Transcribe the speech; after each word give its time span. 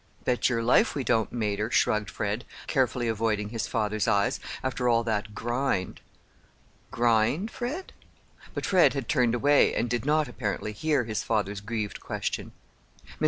"Bet 0.25 0.49
your 0.49 0.63
life 0.63 0.95
we 0.95 1.03
don't, 1.03 1.31
mater," 1.31 1.69
shrugged 1.69 2.09
Fred, 2.09 2.43
carefully 2.65 3.07
avoiding 3.07 3.49
his 3.49 3.67
father's 3.67 4.07
eyes, 4.07 4.39
"after 4.63 4.89
all 4.89 5.03
that 5.03 5.35
grind." 5.35 6.01
"Grind, 6.89 7.51
Fred?" 7.51 7.93
But 8.55 8.65
Fred 8.65 8.95
had 8.95 9.07
turned 9.07 9.35
away, 9.35 9.75
and 9.75 9.87
did 9.87 10.03
not, 10.03 10.27
apparently, 10.27 10.73
hear 10.73 11.03
his 11.03 11.21
father's 11.21 11.61
grieved 11.61 11.99
question. 11.99 12.51
Mr. 13.07 13.11